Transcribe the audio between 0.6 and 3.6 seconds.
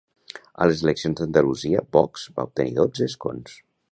A les eleccions d'Andalusia Vox va obtenir dotze escons.